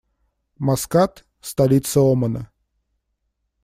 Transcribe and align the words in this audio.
Маскат- 0.57 1.25
столица 1.49 1.99
Омана. 2.01 2.45